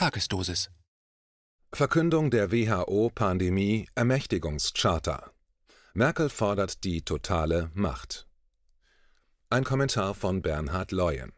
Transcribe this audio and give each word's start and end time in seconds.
Tagesdosis. 0.00 0.70
Verkündung 1.74 2.30
der 2.30 2.50
WHO-Pandemie 2.50 3.86
Ermächtigungscharta. 3.94 5.30
Merkel 5.92 6.30
fordert 6.30 6.84
die 6.84 7.02
totale 7.02 7.70
Macht. 7.74 8.26
Ein 9.50 9.62
Kommentar 9.62 10.14
von 10.14 10.40
Bernhard 10.40 10.92
Leuen. 10.92 11.32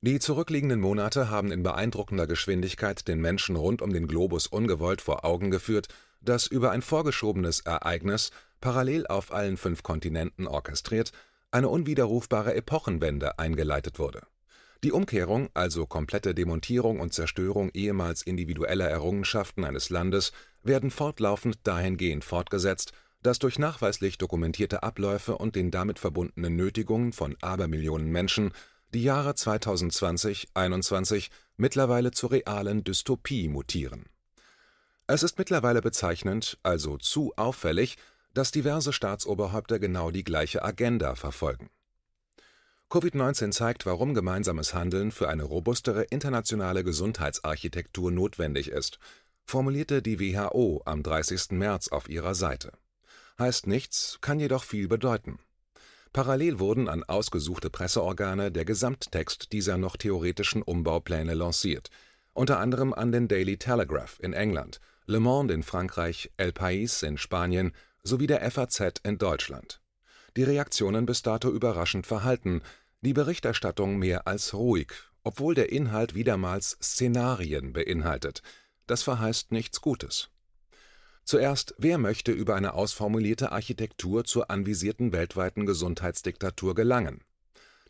Die 0.00 0.18
zurückliegenden 0.18 0.80
Monate 0.80 1.30
haben 1.30 1.52
in 1.52 1.62
beeindruckender 1.62 2.26
Geschwindigkeit 2.26 3.06
den 3.06 3.20
Menschen 3.20 3.54
rund 3.54 3.80
um 3.80 3.92
den 3.92 4.08
Globus 4.08 4.48
ungewollt 4.48 5.02
vor 5.02 5.24
Augen 5.24 5.52
geführt, 5.52 5.86
dass 6.20 6.48
über 6.48 6.72
ein 6.72 6.82
vorgeschobenes 6.82 7.60
Ereignis, 7.60 8.32
parallel 8.60 9.06
auf 9.06 9.30
allen 9.30 9.56
fünf 9.56 9.84
Kontinenten 9.84 10.48
orchestriert, 10.48 11.12
eine 11.52 11.68
unwiderrufbare 11.68 12.54
Epochenwende 12.56 13.38
eingeleitet 13.38 14.00
wurde. 14.00 14.26
Die 14.84 14.90
Umkehrung, 14.90 15.48
also 15.54 15.86
komplette 15.86 16.34
Demontierung 16.34 16.98
und 16.98 17.14
Zerstörung 17.14 17.70
ehemals 17.72 18.22
individueller 18.22 18.90
Errungenschaften 18.90 19.64
eines 19.64 19.90
Landes, 19.90 20.32
werden 20.64 20.90
fortlaufend 20.90 21.58
dahingehend 21.62 22.24
fortgesetzt, 22.24 22.92
dass 23.22 23.38
durch 23.38 23.60
nachweislich 23.60 24.18
dokumentierte 24.18 24.82
Abläufe 24.82 25.38
und 25.38 25.54
den 25.54 25.70
damit 25.70 26.00
verbundenen 26.00 26.56
Nötigungen 26.56 27.12
von 27.12 27.36
Abermillionen 27.40 28.10
Menschen 28.10 28.52
die 28.92 29.04
Jahre 29.04 29.36
2020 29.36 30.48
/21 30.54 31.30
mittlerweile 31.56 32.10
zur 32.10 32.32
realen 32.32 32.82
Dystopie 32.82 33.46
mutieren. 33.46 34.06
Es 35.06 35.22
ist 35.22 35.38
mittlerweile 35.38 35.80
bezeichnend, 35.80 36.58
also 36.64 36.98
zu 36.98 37.32
auffällig, 37.36 37.98
dass 38.34 38.50
diverse 38.50 38.92
Staatsoberhäupter 38.92 39.78
genau 39.78 40.10
die 40.10 40.24
gleiche 40.24 40.64
Agenda 40.64 41.14
verfolgen 41.14 41.70
Covid-19 42.92 43.52
zeigt, 43.52 43.86
warum 43.86 44.12
gemeinsames 44.12 44.74
Handeln 44.74 45.12
für 45.12 45.30
eine 45.30 45.44
robustere 45.44 46.02
internationale 46.02 46.84
Gesundheitsarchitektur 46.84 48.10
notwendig 48.10 48.68
ist, 48.68 48.98
formulierte 49.46 50.02
die 50.02 50.20
WHO 50.20 50.82
am 50.84 51.02
30. 51.02 51.52
März 51.52 51.88
auf 51.88 52.10
ihrer 52.10 52.34
Seite. 52.34 52.70
Heißt 53.38 53.66
nichts, 53.66 54.18
kann 54.20 54.38
jedoch 54.38 54.62
viel 54.62 54.88
bedeuten. 54.88 55.38
Parallel 56.12 56.58
wurden 56.58 56.90
an 56.90 57.02
ausgesuchte 57.02 57.70
Presseorgane 57.70 58.52
der 58.52 58.66
Gesamttext 58.66 59.52
dieser 59.52 59.78
noch 59.78 59.96
theoretischen 59.96 60.60
Umbaupläne 60.60 61.32
lanciert, 61.32 61.88
unter 62.34 62.58
anderem 62.58 62.92
an 62.92 63.10
den 63.10 63.26
Daily 63.26 63.56
Telegraph 63.56 64.20
in 64.20 64.34
England, 64.34 64.82
Le 65.06 65.18
Monde 65.18 65.54
in 65.54 65.62
Frankreich, 65.62 66.30
El 66.36 66.50
País 66.50 67.02
in 67.02 67.16
Spanien 67.16 67.72
sowie 68.02 68.26
der 68.26 68.50
FAZ 68.50 69.00
in 69.02 69.16
Deutschland. 69.16 69.80
Die 70.36 70.44
Reaktionen 70.44 71.04
bis 71.04 71.20
dato 71.20 71.50
überraschend 71.50 72.06
verhalten, 72.06 72.62
die 73.02 73.12
Berichterstattung 73.12 73.98
mehr 73.98 74.28
als 74.28 74.54
ruhig, 74.54 74.92
obwohl 75.24 75.54
der 75.54 75.72
Inhalt 75.72 76.14
wiedermals 76.14 76.78
Szenarien 76.80 77.72
beinhaltet. 77.72 78.42
Das 78.86 79.02
verheißt 79.02 79.50
nichts 79.50 79.80
Gutes. 79.80 80.30
Zuerst, 81.24 81.74
wer 81.78 81.98
möchte 81.98 82.32
über 82.32 82.54
eine 82.54 82.74
ausformulierte 82.74 83.52
Architektur 83.52 84.24
zur 84.24 84.50
anvisierten 84.50 85.12
weltweiten 85.12 85.66
Gesundheitsdiktatur 85.66 86.74
gelangen? 86.74 87.22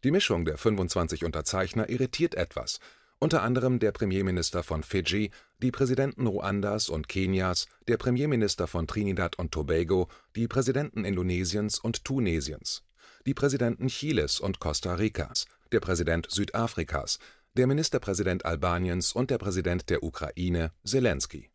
Die 0.03 0.11
Mischung 0.11 0.45
der 0.45 0.59
25 0.59 1.25
Unterzeichner 1.25 1.89
irritiert 1.89 2.35
etwas, 2.35 2.81
unter 3.19 3.43
anderem 3.43 3.79
der 3.79 3.93
Premierminister 3.93 4.63
von 4.63 4.83
Fidschi, 4.83 5.31
die 5.63 5.71
Präsidenten 5.71 6.27
Ruandas 6.27 6.89
und 6.89 7.09
Kenias, 7.09 7.69
der 7.87 7.97
Premierminister 7.97 8.67
von 8.67 8.87
Trinidad 8.87 9.39
und 9.39 9.53
Tobago, 9.53 10.09
die 10.35 10.49
Präsidenten 10.49 11.05
Indonesiens 11.05 11.79
und 11.79 12.05
Tunesiens 12.05 12.83
die 13.27 13.35
Präsidenten 13.35 13.89
Chiles 13.89 14.41
und 14.41 14.61
Costa 14.61 14.95
Ricas, 14.95 15.47
der 15.73 15.81
Präsident 15.81 16.27
Südafrikas, 16.31 17.19
der 17.55 17.67
Ministerpräsident 17.67 18.45
Albaniens 18.45 19.13
und 19.13 19.31
der 19.31 19.39
Präsident 19.39 19.91
der 19.91 20.03
Ukraine 20.03 20.73
Zelensky. 20.85 21.51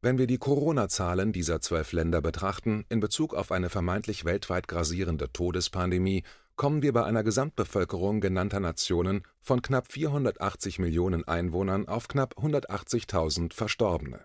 Wenn 0.00 0.18
wir 0.18 0.28
die 0.28 0.38
Corona-Zahlen 0.38 1.32
dieser 1.32 1.60
zwölf 1.60 1.92
Länder 1.92 2.20
betrachten 2.20 2.84
in 2.88 3.00
Bezug 3.00 3.34
auf 3.34 3.50
eine 3.50 3.68
vermeintlich 3.68 4.24
weltweit 4.24 4.68
grasierende 4.68 5.32
Todespandemie, 5.32 6.22
kommen 6.54 6.82
wir 6.82 6.92
bei 6.92 7.04
einer 7.04 7.24
Gesamtbevölkerung 7.24 8.20
genannter 8.20 8.60
Nationen 8.60 9.22
von 9.40 9.62
knapp 9.62 9.90
480 9.90 10.78
Millionen 10.78 11.26
Einwohnern 11.26 11.88
auf 11.88 12.06
knapp 12.06 12.38
180.000 12.38 13.52
Verstorbene 13.54 14.24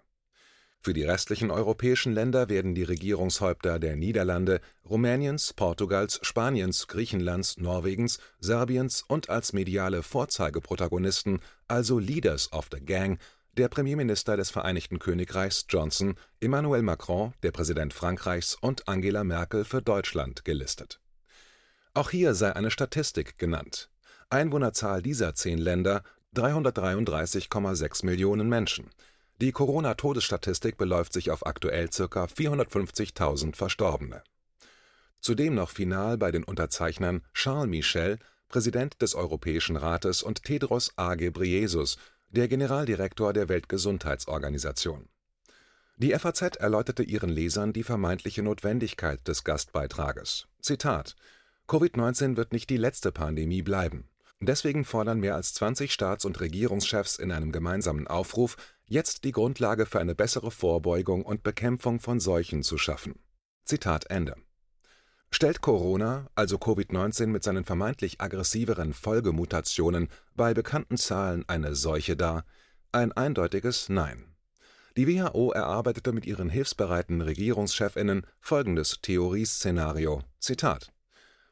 für 0.83 0.93
die 0.93 1.05
restlichen 1.05 1.49
europäischen 1.49 2.11
Länder 2.11 2.49
werden 2.49 2.75
die 2.75 2.83
Regierungshäupter 2.83 3.79
der 3.79 3.95
Niederlande, 3.95 4.59
Rumäniens, 4.83 5.53
Portugals, 5.53 6.19
Spaniens, 6.23 6.87
Griechenlands, 6.87 7.55
Norwegens, 7.57 8.19
Serbiens 8.41 9.01
und 9.01 9.29
als 9.29 9.53
mediale 9.53 10.03
Vorzeigeprotagonisten, 10.03 11.39
also 11.69 11.99
Leaders 11.99 12.51
of 12.51 12.67
the 12.69 12.81
Gang, 12.83 13.17
der 13.53 13.69
Premierminister 13.69 14.35
des 14.35 14.49
Vereinigten 14.49 14.99
Königreichs 14.99 15.67
Johnson, 15.69 16.15
Emmanuel 16.41 16.81
Macron, 16.81 17.33
der 17.43 17.51
Präsident 17.51 17.93
Frankreichs 17.93 18.57
und 18.59 18.85
Angela 18.89 19.23
Merkel 19.23 19.63
für 19.63 19.81
Deutschland 19.81 20.43
gelistet. 20.43 20.99
Auch 21.93 22.09
hier 22.09 22.33
sei 22.33 22.53
eine 22.57 22.71
Statistik 22.71 23.37
genannt. 23.37 23.89
Einwohnerzahl 24.29 25.01
dieser 25.01 25.33
zehn 25.33 25.59
Länder 25.59 26.03
333,6 26.35 28.05
Millionen 28.05 28.49
Menschen 28.49 28.89
die 29.41 29.51
Corona-Todesstatistik 29.51 30.77
beläuft 30.77 31.13
sich 31.13 31.31
auf 31.31 31.45
aktuell 31.45 31.87
ca. 31.87 32.25
450.000 32.25 33.55
Verstorbene. 33.55 34.23
Zudem 35.19 35.55
noch 35.55 35.69
final 35.69 36.17
bei 36.17 36.31
den 36.31 36.43
Unterzeichnern 36.43 37.23
Charles 37.33 37.69
Michel, 37.69 38.19
Präsident 38.49 39.01
des 39.01 39.15
Europäischen 39.15 39.77
Rates 39.77 40.21
und 40.21 40.43
Tedros 40.43 40.93
A. 40.97 41.15
Ghebreyesus, 41.15 41.97
der 42.29 42.47
Generaldirektor 42.47 43.33
der 43.33 43.49
Weltgesundheitsorganisation. 43.49 45.07
Die 45.97 46.11
FAZ 46.11 46.57
erläuterte 46.57 47.03
ihren 47.03 47.29
Lesern 47.29 47.71
die 47.71 47.83
vermeintliche 47.83 48.43
Notwendigkeit 48.43 49.27
des 49.27 49.43
Gastbeitrages. 49.43 50.47
Zitat: 50.59 51.15
Covid-19 51.67 52.35
wird 52.35 52.51
nicht 52.51 52.69
die 52.69 52.77
letzte 52.77 53.11
Pandemie 53.11 53.61
bleiben. 53.61 54.09
Deswegen 54.39 54.83
fordern 54.83 55.19
mehr 55.19 55.35
als 55.35 55.53
20 55.53 55.93
Staats- 55.93 56.25
und 56.25 56.41
Regierungschefs 56.41 57.17
in 57.17 57.31
einem 57.31 57.51
gemeinsamen 57.51 58.07
Aufruf 58.07 58.57
jetzt 58.87 59.23
die 59.23 59.31
Grundlage 59.31 59.85
für 59.85 59.99
eine 59.99 60.15
bessere 60.15 60.51
Vorbeugung 60.51 61.23
und 61.23 61.43
Bekämpfung 61.43 61.99
von 61.99 62.19
Seuchen 62.19 62.63
zu 62.63 62.77
schaffen. 62.77 63.19
Zitat 63.63 64.09
Ende. 64.09 64.35
Stellt 65.31 65.61
Corona, 65.61 66.27
also 66.35 66.57
Covid-19 66.57 67.27
mit 67.27 67.43
seinen 67.43 67.65
vermeintlich 67.65 68.21
aggressiveren 68.21 68.93
Folgemutationen, 68.93 70.09
bei 70.35 70.53
bekannten 70.53 70.97
Zahlen 70.97 71.43
eine 71.47 71.75
Seuche 71.75 72.15
dar? 72.15 72.45
Ein 72.91 73.11
eindeutiges 73.13 73.89
Nein. 73.89 74.25
Die 74.95 75.07
WHO 75.07 75.51
erarbeitete 75.51 76.11
mit 76.11 76.27
ihren 76.27 76.49
hilfsbereiten 76.49 77.21
Regierungschefinnen 77.21 78.27
folgendes 78.39 78.99
Theorieszenario: 79.01 80.21
Zitat. 80.37 80.93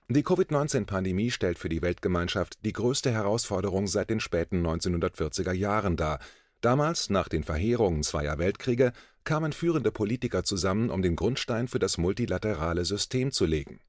Die 0.09 0.21
Covid-19-Pandemie 0.21 1.31
stellt 1.31 1.57
für 1.57 1.69
die 1.69 1.81
Weltgemeinschaft 1.81 2.63
die 2.63 2.73
größte 2.73 3.11
Herausforderung 3.11 3.87
seit 3.87 4.11
den 4.11 4.19
späten 4.19 4.63
1940er 4.63 5.53
Jahren 5.53 5.97
dar, 5.97 6.19
Damals, 6.61 7.09
nach 7.09 7.27
den 7.27 7.43
Verheerungen 7.43 8.03
zweier 8.03 8.37
Weltkriege, 8.37 8.93
kamen 9.23 9.51
führende 9.51 9.91
Politiker 9.91 10.43
zusammen, 10.43 10.91
um 10.91 11.01
den 11.01 11.15
Grundstein 11.15 11.67
für 11.67 11.79
das 11.79 11.97
multilaterale 11.97 12.85
System 12.85 13.31
zu 13.31 13.45
legen. 13.45 13.81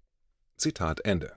Zitat 0.57 1.05
Ende. 1.05 1.35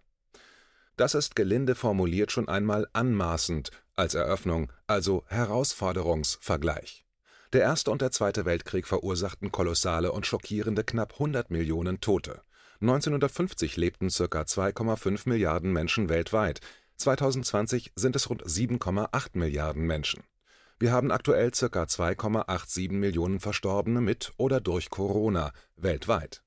Das 0.95 1.13
ist 1.13 1.35
gelinde 1.35 1.75
formuliert 1.75 2.31
schon 2.31 2.47
einmal 2.47 2.88
anmaßend 2.94 3.72
als 3.97 4.16
Eröffnung, 4.16 4.72
also 4.88 5.25
Herausforderungsvergleich. 5.28 7.06
Der 7.51 7.62
Erste 7.62 7.91
und 7.91 8.01
der 8.01 8.12
Zweite 8.12 8.45
Weltkrieg 8.45 8.88
verursachten 8.88 9.51
kolossale 9.51 10.13
und 10.13 10.25
schockierende 10.25 10.85
knapp 10.85 11.13
100 11.13 11.51
Millionen 11.51 12.00
Tote. 12.00 12.41
1950 12.79 13.75
lebten 13.75 14.07
ca. 14.07 14.41
2,5 14.41 15.28
Milliarden 15.28 15.72
Menschen 15.72 16.07
weltweit, 16.07 16.62
2020 16.97 17.91
sind 17.95 18.16
es 18.16 18.29
rund 18.29 18.44
7,8 18.44 19.29
Milliarden 19.34 19.86
Menschen 19.86 20.24
wir 20.77 20.92
haben 20.92 21.12
aktuell 21.12 21.51
ca. 21.51 21.83
2,87 21.83 22.92
Millionen 22.92 23.39
Verstorbene 23.39 24.01
mit 24.01 24.33
oder 24.36 24.60
durch 24.60 24.89
Corona 24.89 25.54
weltweit. 25.77 26.44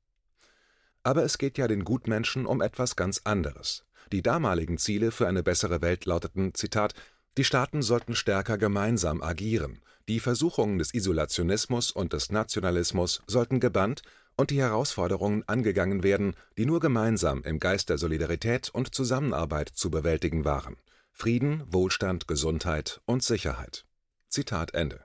Aber 1.03 1.25
es 1.25 1.39
geht 1.39 1.57
ja 1.57 1.67
den 1.67 1.85
Gutmenschen 1.85 2.45
um 2.45 2.61
etwas 2.61 2.95
ganz 2.95 3.23
anderes. 3.25 3.87
Die 4.13 4.21
damaligen 4.21 4.77
Ziele 4.77 5.13
für 5.13 5.27
eine 5.27 5.43
bessere 5.43 5.81
Welt 5.81 6.05
lauteten: 6.05 6.53
Zitat, 6.53 6.93
Die 7.39 7.45
Staaten 7.45 7.81
sollten 7.81 8.15
stärker 8.15 8.59
gemeinsam 8.59 9.23
agieren, 9.23 9.81
die 10.09 10.21
Versuchungen 10.21 10.79
des 10.79 10.93
Isolationismus 10.93 11.91
und 11.91 12.13
des 12.13 12.31
Nationalismus 12.31 13.23
sollten 13.27 13.61
gebannt 13.61 14.03
und 14.37 14.51
die 14.51 14.61
Herausforderungen 14.61 15.43
angegangen 15.47 16.03
werden, 16.03 16.35
die 16.59 16.67
nur 16.67 16.81
gemeinsam 16.81 17.43
im 17.45 17.59
Geist 17.59 17.89
der 17.89 17.97
Solidarität 17.97 18.69
und 18.69 18.95
Zusammenarbeit 18.95 19.71
zu 19.71 19.91
bewältigen 19.91 20.45
waren: 20.45 20.77
Frieden, 21.13 21.63
Wohlstand, 21.71 22.29
Gesundheit 22.29 23.01
und 23.07 23.23
Sicherheit 23.23 23.88
Zitat 24.29 24.75
Ende. 24.75 25.05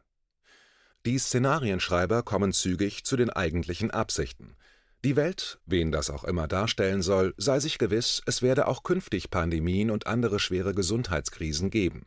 Die 1.05 1.17
Szenarienschreiber 1.17 2.23
kommen 2.23 2.53
zügig 2.53 3.03
zu 3.03 3.17
den 3.17 3.29
eigentlichen 3.29 3.91
Absichten. 3.91 4.55
Die 5.03 5.15
Welt, 5.15 5.59
wen 5.65 5.91
das 5.91 6.09
auch 6.09 6.23
immer 6.23 6.47
darstellen 6.47 7.01
soll, 7.01 7.33
sei 7.37 7.59
sich 7.59 7.77
gewiss, 7.77 8.21
es 8.25 8.41
werde 8.41 8.67
auch 8.67 8.83
künftig 8.83 9.29
Pandemien 9.29 9.91
und 9.91 10.07
andere 10.07 10.39
schwere 10.39 10.73
Gesundheitskrisen 10.73 11.69
geben. 11.69 12.05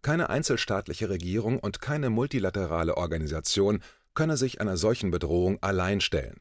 Keine 0.00 0.30
einzelstaatliche 0.30 1.10
Regierung 1.10 1.58
und 1.58 1.80
keine 1.80 2.08
multilaterale 2.08 2.96
Organisation 2.96 3.82
könne 4.14 4.36
sich 4.36 4.60
einer 4.60 4.76
solchen 4.76 5.10
Bedrohung 5.10 5.62
allein 5.62 6.00
stellen. 6.00 6.40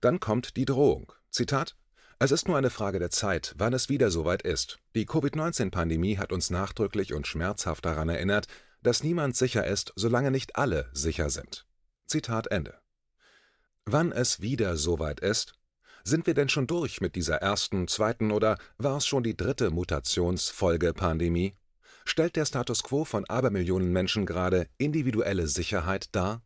Dann 0.00 0.18
kommt 0.20 0.56
die 0.56 0.64
Drohung. 0.64 1.12
Zitat 1.30 1.76
es 2.20 2.32
ist 2.32 2.48
nur 2.48 2.58
eine 2.58 2.70
Frage 2.70 2.98
der 2.98 3.10
Zeit, 3.10 3.54
wann 3.58 3.72
es 3.72 3.88
wieder 3.88 4.10
soweit 4.10 4.42
ist. 4.42 4.80
Die 4.96 5.06
Covid-19-Pandemie 5.06 6.18
hat 6.18 6.32
uns 6.32 6.50
nachdrücklich 6.50 7.14
und 7.14 7.28
schmerzhaft 7.28 7.84
daran 7.84 8.08
erinnert, 8.08 8.48
dass 8.82 9.02
niemand 9.02 9.36
sicher 9.36 9.66
ist, 9.66 9.92
solange 9.96 10.30
nicht 10.30 10.56
alle 10.56 10.90
sicher 10.92 11.30
sind. 11.30 11.66
Zitat 12.06 12.46
Ende. 12.48 12.78
Wann 13.84 14.12
es 14.12 14.40
wieder 14.40 14.76
soweit 14.76 15.20
ist? 15.20 15.54
Sind 16.04 16.26
wir 16.26 16.34
denn 16.34 16.48
schon 16.48 16.66
durch 16.66 17.00
mit 17.00 17.16
dieser 17.16 17.36
ersten, 17.36 17.88
zweiten 17.88 18.30
oder 18.30 18.58
war 18.78 18.96
es 18.96 19.06
schon 19.06 19.22
die 19.22 19.36
dritte 19.36 19.70
Mutationsfolge-Pandemie? 19.70 21.54
Stellt 22.04 22.36
der 22.36 22.46
Status 22.46 22.82
quo 22.82 23.04
von 23.04 23.24
Abermillionen 23.26 23.92
Menschen 23.92 24.24
gerade 24.24 24.68
individuelle 24.78 25.48
Sicherheit 25.48 26.14
dar? 26.14 26.42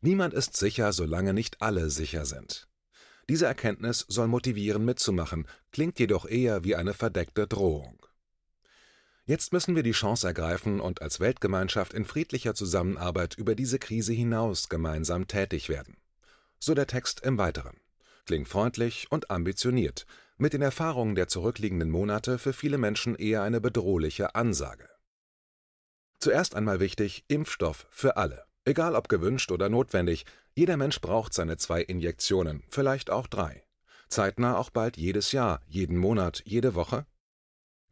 Niemand 0.00 0.34
ist 0.34 0.56
sicher, 0.56 0.92
solange 0.92 1.34
nicht 1.34 1.62
alle 1.62 1.90
sicher 1.90 2.26
sind. 2.26 2.68
Diese 3.28 3.46
Erkenntnis 3.46 4.04
soll 4.08 4.28
motivieren, 4.28 4.84
mitzumachen, 4.84 5.48
klingt 5.72 5.98
jedoch 5.98 6.26
eher 6.26 6.62
wie 6.62 6.76
eine 6.76 6.94
verdeckte 6.94 7.46
Drohung. 7.46 8.03
Jetzt 9.26 9.54
müssen 9.54 9.74
wir 9.74 9.82
die 9.82 9.92
Chance 9.92 10.26
ergreifen 10.26 10.80
und 10.80 11.00
als 11.00 11.18
Weltgemeinschaft 11.18 11.94
in 11.94 12.04
friedlicher 12.04 12.54
Zusammenarbeit 12.54 13.36
über 13.38 13.54
diese 13.54 13.78
Krise 13.78 14.12
hinaus 14.12 14.68
gemeinsam 14.68 15.26
tätig 15.26 15.70
werden. 15.70 15.96
So 16.58 16.74
der 16.74 16.86
Text 16.86 17.20
im 17.20 17.38
Weiteren. 17.38 17.78
Klingt 18.26 18.48
freundlich 18.48 19.06
und 19.10 19.30
ambitioniert, 19.30 20.04
mit 20.36 20.52
den 20.52 20.60
Erfahrungen 20.60 21.14
der 21.14 21.28
zurückliegenden 21.28 21.90
Monate 21.90 22.38
für 22.38 22.52
viele 22.52 22.76
Menschen 22.76 23.14
eher 23.14 23.42
eine 23.42 23.62
bedrohliche 23.62 24.34
Ansage. 24.34 24.88
Zuerst 26.18 26.54
einmal 26.54 26.80
wichtig, 26.80 27.24
Impfstoff 27.28 27.86
für 27.90 28.18
alle. 28.18 28.44
Egal 28.66 28.94
ob 28.94 29.08
gewünscht 29.08 29.52
oder 29.52 29.70
notwendig, 29.70 30.26
jeder 30.52 30.76
Mensch 30.76 31.00
braucht 31.00 31.32
seine 31.32 31.56
zwei 31.56 31.80
Injektionen, 31.80 32.62
vielleicht 32.68 33.08
auch 33.08 33.26
drei. 33.26 33.64
Zeitnah 34.08 34.58
auch 34.58 34.68
bald 34.68 34.98
jedes 34.98 35.32
Jahr, 35.32 35.62
jeden 35.66 35.96
Monat, 35.96 36.42
jede 36.44 36.74
Woche? 36.74 37.06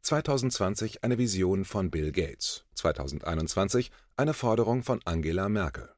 2020 0.02 1.04
eine 1.04 1.16
Vision 1.16 1.64
von 1.64 1.90
Bill 1.92 2.10
Gates, 2.10 2.64
2021 2.74 3.92
eine 4.16 4.34
Forderung 4.34 4.82
von 4.82 5.00
Angela 5.04 5.48
Merkel. 5.48 5.88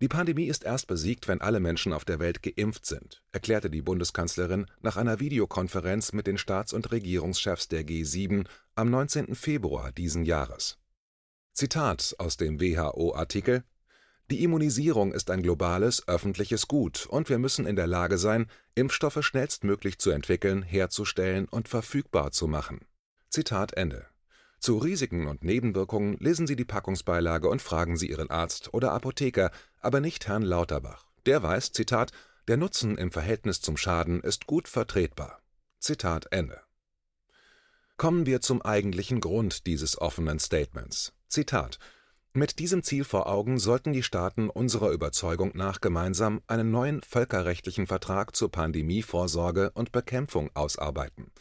Die 0.00 0.06
Pandemie 0.06 0.46
ist 0.46 0.62
erst 0.62 0.86
besiegt, 0.86 1.26
wenn 1.26 1.40
alle 1.40 1.58
Menschen 1.58 1.92
auf 1.92 2.04
der 2.04 2.20
Welt 2.20 2.40
geimpft 2.42 2.86
sind, 2.86 3.24
erklärte 3.32 3.68
die 3.68 3.82
Bundeskanzlerin 3.82 4.66
nach 4.80 4.96
einer 4.96 5.18
Videokonferenz 5.18 6.12
mit 6.12 6.28
den 6.28 6.38
Staats- 6.38 6.72
und 6.72 6.92
Regierungschefs 6.92 7.66
der 7.66 7.82
G7 7.82 8.46
am 8.76 8.90
19. 8.90 9.34
Februar 9.34 9.90
diesen 9.90 10.24
Jahres. 10.24 10.78
Zitat 11.52 12.14
aus 12.18 12.36
dem 12.36 12.60
WHO-Artikel 12.60 13.64
die 14.28 14.42
Immunisierung 14.42 15.12
ist 15.12 15.30
ein 15.30 15.40
globales 15.40 16.08
öffentliches 16.08 16.66
Gut, 16.66 17.06
und 17.06 17.28
wir 17.28 17.38
müssen 17.38 17.64
in 17.64 17.76
der 17.76 17.86
Lage 17.86 18.18
sein, 18.18 18.50
Impfstoffe 18.74 19.24
schnellstmöglich 19.24 20.00
zu 20.00 20.10
entwickeln, 20.10 20.62
herzustellen 20.62 21.46
und 21.48 21.68
verfügbar 21.68 22.32
zu 22.32 22.48
machen. 22.48 22.80
Zitat 23.30 23.74
Ende. 23.74 24.06
Zu 24.58 24.78
Risiken 24.78 25.26
und 25.26 25.44
Nebenwirkungen 25.44 26.16
lesen 26.18 26.46
Sie 26.46 26.56
die 26.56 26.64
Packungsbeilage 26.64 27.48
und 27.48 27.62
fragen 27.62 27.96
Sie 27.96 28.08
Ihren 28.08 28.30
Arzt 28.30 28.72
oder 28.74 28.92
Apotheker, 28.92 29.50
aber 29.80 30.00
nicht 30.00 30.26
Herrn 30.26 30.42
Lauterbach. 30.42 31.06
Der 31.26 31.42
weiß, 31.42 31.72
Zitat, 31.72 32.12
der 32.48 32.56
Nutzen 32.56 32.96
im 32.96 33.12
Verhältnis 33.12 33.60
zum 33.60 33.76
Schaden 33.76 34.20
ist 34.20 34.46
gut 34.46 34.68
vertretbar. 34.68 35.40
Zitat 35.78 36.26
Ende. 36.30 36.60
Kommen 37.96 38.26
wir 38.26 38.40
zum 38.40 38.62
eigentlichen 38.62 39.20
Grund 39.20 39.66
dieses 39.66 39.98
offenen 39.98 40.38
Statements. 40.38 41.12
Zitat 41.28 41.78
mit 42.36 42.58
diesem 42.58 42.82
Ziel 42.82 43.04
vor 43.04 43.28
Augen 43.28 43.58
sollten 43.58 43.94
die 43.94 44.02
Staaten 44.02 44.50
unserer 44.50 44.90
Überzeugung 44.90 45.52
nach 45.54 45.80
gemeinsam 45.80 46.42
einen 46.46 46.70
neuen 46.70 47.00
völkerrechtlichen 47.00 47.86
Vertrag 47.86 48.36
zur 48.36 48.50
Pandemievorsorge 48.50 49.70
und 49.70 49.90
Bekämpfung 49.90 50.50
ausarbeiten. 50.52 51.32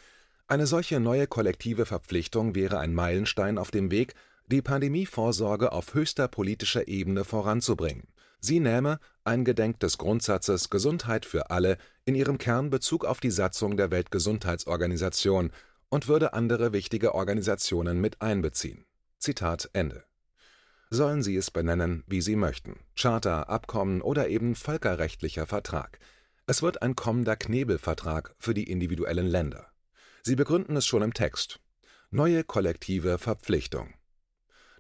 Eine 0.48 0.68
solche 0.68 1.00
neue 1.00 1.26
kollektive 1.26 1.88
Verpflichtung 1.88 2.54
wäre 2.54 2.78
ein 2.78 2.94
Meilenstein 2.94 3.58
auf 3.58 3.72
dem 3.72 3.90
Weg, 3.90 4.14
die 4.48 4.62
Pandemievorsorge 4.62 5.72
auf 5.72 5.96
höchster 5.96 6.28
politischer 6.28 6.88
Ebene 6.88 7.24
voranzubringen. 7.24 8.08
Sie 8.40 8.60
nähme, 8.60 9.00
eingedenk 9.24 9.80
des 9.80 9.98
Grundsatzes 9.98 10.70
Gesundheit 10.70 11.26
für 11.26 11.50
alle, 11.50 11.78
in 12.06 12.14
ihrem 12.14 12.38
Kern 12.38 12.70
Bezug 12.70 13.06
auf 13.06 13.20
die 13.20 13.32
Satzung 13.32 13.76
der 13.76 13.90
Weltgesundheitsorganisation 13.90 15.52
und 15.90 16.08
würde 16.08 16.34
andere 16.34 16.74
wichtige 16.74 17.16
Organisationen 17.16 18.00
mit 18.00 18.22
einbeziehen. 18.22 18.86
Zitat 19.18 19.70
Ende 19.74 20.04
sollen 20.92 21.24
sie 21.24 21.36
es 21.36 21.50
benennen, 21.50 22.04
wie 22.06 22.22
sie 22.22 22.36
möchten, 22.36 22.80
Charter, 22.96 23.50
Abkommen 23.50 24.02
oder 24.02 24.30
eben 24.30 24.56
völkerrechtlicher 24.56 25.48
Vertrag. 25.48 26.00
Es 26.46 26.62
wird 26.62 26.84
ein 26.84 26.96
kommender 26.96 27.36
Knebelvertrag 27.36 28.36
für 28.38 28.54
die 28.54 28.70
individuellen 28.70 29.26
Länder. 29.26 29.72
Sie 30.28 30.36
begründen 30.36 30.76
es 30.76 30.88
schon 30.88 31.04
im 31.04 31.14
Text. 31.14 31.60
Neue 32.10 32.44
kollektive 32.44 33.20
Verpflichtung. 33.20 33.94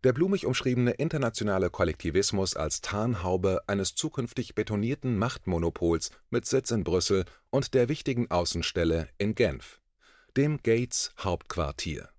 Der 0.04 0.12
blumig 0.12 0.48
umschriebene 0.48 0.94
internationale 0.94 1.70
Kollektivismus 1.70 2.56
als 2.56 2.82
Tarnhaube 2.82 3.62
eines 3.68 3.94
zukünftig 3.94 4.56
betonierten 4.56 5.20
Machtmonopols 5.20 6.10
mit 6.32 6.48
Sitz 6.48 6.72
in 6.72 6.84
Brüssel 6.84 7.26
und 7.52 7.76
der 7.76 7.90
wichtigen 7.90 8.32
Außenstelle 8.32 9.08
in 9.20 9.36
Genf, 9.36 9.80
dem 10.36 10.64
Gates 10.64 11.12
Hauptquartier. 11.20 12.10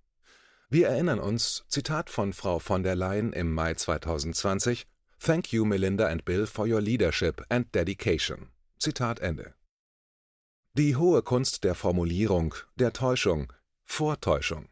Wir 0.69 0.87
erinnern 0.87 1.19
uns, 1.19 1.65
Zitat 1.67 2.09
von 2.09 2.31
Frau 2.31 2.59
von 2.59 2.81
der 2.81 2.95
Leyen 2.95 3.33
im 3.33 3.53
Mai 3.53 3.73
2020, 3.73 4.87
Thank 5.19 5.51
you 5.51 5.65
Melinda 5.65 6.07
and 6.07 6.23
Bill 6.23 6.47
for 6.47 6.65
your 6.65 6.79
leadership 6.79 7.43
and 7.49 7.75
dedication. 7.75 8.51
Zitat 8.79 9.19
Ende. 9.19 9.56
Die 10.77 10.95
hohe 10.95 11.23
Kunst 11.23 11.63
der 11.63 11.73
Formulierung, 11.73 12.53
der 12.75 12.93
Täuschung, 12.93 13.51
Vortäuschung. 13.83 14.69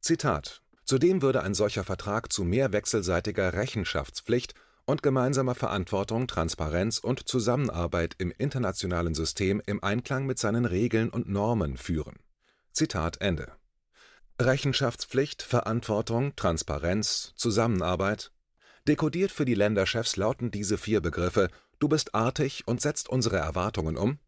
Zitat. 0.00 0.62
Zudem 0.84 1.20
würde 1.20 1.42
ein 1.42 1.52
solcher 1.52 1.82
Vertrag 1.82 2.32
zu 2.32 2.44
mehr 2.44 2.72
wechselseitiger 2.72 3.54
Rechenschaftspflicht 3.54 4.54
und 4.84 5.02
gemeinsamer 5.02 5.56
Verantwortung, 5.56 6.28
Transparenz 6.28 6.98
und 6.98 7.26
Zusammenarbeit 7.26 8.14
im 8.18 8.32
internationalen 8.38 9.16
System 9.16 9.60
im 9.66 9.82
Einklang 9.82 10.26
mit 10.26 10.38
seinen 10.38 10.64
Regeln 10.64 11.10
und 11.10 11.28
Normen 11.28 11.76
führen. 11.76 12.20
Zitat 12.72 13.20
Ende. 13.20 13.50
Rechenschaftspflicht, 14.40 15.42
Verantwortung, 15.42 16.36
Transparenz, 16.36 17.32
Zusammenarbeit. 17.34 18.30
Dekodiert 18.86 19.32
für 19.32 19.44
die 19.44 19.54
Länderchefs 19.54 20.14
lauten 20.14 20.52
diese 20.52 20.78
vier 20.78 21.00
Begriffe 21.00 21.48
Du 21.80 21.88
bist 21.88 22.14
artig 22.14 22.62
und 22.66 22.80
setzt 22.80 23.08
unsere 23.08 23.38
Erwartungen 23.38 23.96
um. 23.96 24.20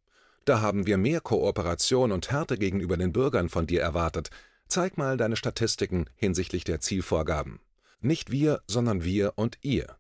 Da 0.51 0.61
haben 0.61 0.85
wir 0.85 0.99
mehr 0.99 1.21
Kooperation 1.21 2.11
und 2.11 2.33
Härte 2.33 2.59
gegenüber 2.59 2.97
den 2.97 3.13
Bürgern 3.13 3.49
von 3.49 3.69
dir 3.69 3.83
erwartet. 3.83 4.31
Zeig 4.67 4.99
mal 4.99 5.17
deine 5.17 5.37
Statistiken 5.37 6.11
hinsichtlich 6.17 6.65
der 6.65 6.81
Zielvorgaben. 6.81 7.61
Nicht 8.01 8.33
wir, 8.33 8.61
sondern 8.67 9.05
wir 9.05 9.35
und 9.37 9.59
ihr. 9.63 9.97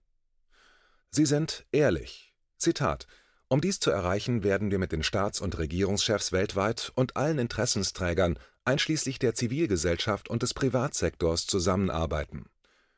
Sie 1.13 1.25
sind 1.25 1.67
ehrlich. 1.71 2.35
Zitat 2.57 3.07
um 3.47 3.61
dies 3.61 3.79
zu 3.79 3.93
erreichen, 3.93 4.43
werden 4.43 4.73
wir 4.73 4.81
mit 4.81 4.91
den 4.91 5.05
Staats- 5.05 5.41
und 5.41 5.57
Regierungschefs 5.57 6.33
weltweit 6.33 6.91
und 6.97 7.17
allen 7.17 7.39
Interessensträgern, 7.39 8.37
einschließlich 8.65 9.21
der 9.21 9.37
Zivilgesellschaft 9.37 10.29
und 10.29 10.43
des 10.43 10.53
Privatsektors, 10.53 11.47
zusammenarbeiten. 11.47 12.47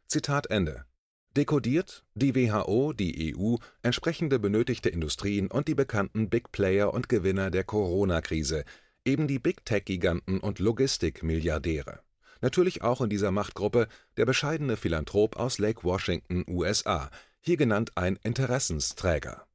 Zitat 0.08 0.46
Ende. 0.48 0.86
Dekodiert 1.36 2.04
die 2.14 2.34
WHO, 2.34 2.92
die 2.92 3.34
EU, 3.34 3.56
entsprechende 3.82 4.38
benötigte 4.38 4.90
Industrien 4.90 5.50
und 5.50 5.66
die 5.66 5.74
bekannten 5.74 6.28
Big 6.28 6.52
Player 6.52 6.92
und 6.92 7.08
Gewinner 7.08 7.50
der 7.50 7.64
Corona-Krise, 7.64 8.64
eben 9.06 9.28
die 9.28 9.38
Big 9.38 9.64
Tech-Giganten 9.64 10.40
und 10.40 10.58
Logistik-Milliardäre. 10.58 12.00
Natürlich 12.42 12.82
auch 12.82 13.00
in 13.00 13.08
dieser 13.08 13.30
Machtgruppe 13.30 13.88
der 14.18 14.26
bescheidene 14.26 14.76
Philanthrop 14.76 15.36
aus 15.36 15.58
Lake 15.58 15.84
Washington, 15.84 16.44
USA, 16.46 17.10
hier 17.40 17.56
genannt 17.56 17.92
ein 17.94 18.18
Interessensträger. 18.22 19.46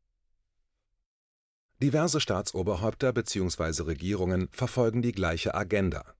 Diverse 1.79 2.19
Staatsoberhäupter 2.19 3.13
bzw. 3.13 3.84
Regierungen 3.84 4.50
verfolgen 4.51 5.03
die 5.03 5.12
gleiche 5.12 5.53
Agenda. 5.53 6.17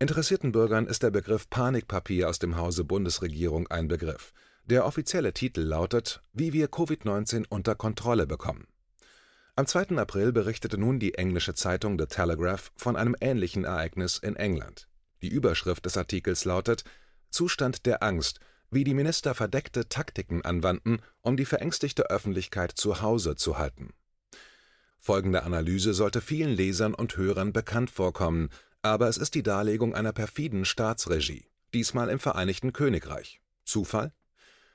Interessierten 0.00 0.52
Bürgern 0.52 0.86
ist 0.86 1.02
der 1.02 1.10
Begriff 1.10 1.50
Panikpapier 1.50 2.28
aus 2.28 2.38
dem 2.38 2.56
Hause 2.56 2.84
Bundesregierung 2.84 3.66
ein 3.66 3.88
Begriff. 3.88 4.32
Der 4.64 4.86
offizielle 4.86 5.32
Titel 5.32 5.62
lautet 5.62 6.22
Wie 6.32 6.52
wir 6.52 6.68
Covid-19 6.68 7.46
unter 7.48 7.74
Kontrolle 7.74 8.28
bekommen. 8.28 8.68
Am 9.56 9.66
2. 9.66 9.96
April 9.96 10.30
berichtete 10.30 10.78
nun 10.78 11.00
die 11.00 11.14
englische 11.14 11.54
Zeitung 11.54 11.98
The 11.98 12.06
Telegraph 12.06 12.70
von 12.76 12.94
einem 12.94 13.16
ähnlichen 13.20 13.64
Ereignis 13.64 14.18
in 14.18 14.36
England. 14.36 14.86
Die 15.20 15.30
Überschrift 15.30 15.84
des 15.84 15.96
Artikels 15.96 16.44
lautet 16.44 16.84
Zustand 17.30 17.84
der 17.84 18.00
Angst, 18.00 18.38
wie 18.70 18.84
die 18.84 18.94
Minister 18.94 19.34
verdeckte 19.34 19.88
Taktiken 19.88 20.42
anwandten, 20.42 21.02
um 21.22 21.36
die 21.36 21.44
verängstigte 21.44 22.08
Öffentlichkeit 22.08 22.70
zu 22.70 23.02
Hause 23.02 23.34
zu 23.34 23.58
halten 23.58 23.92
Folgende 25.00 25.44
Analyse 25.44 25.94
sollte 25.94 26.20
vielen 26.20 26.50
Lesern 26.50 26.92
und 26.92 27.16
Hörern 27.16 27.52
bekannt 27.52 27.90
vorkommen, 27.90 28.50
aber 28.82 29.08
es 29.08 29.16
ist 29.16 29.34
die 29.34 29.42
Darlegung 29.42 29.94
einer 29.94 30.12
perfiden 30.12 30.64
Staatsregie. 30.64 31.46
diesmal 31.74 32.08
im 32.08 32.18
Vereinigten 32.18 32.72
Königreich. 32.72 33.40
Zufall? 33.64 34.12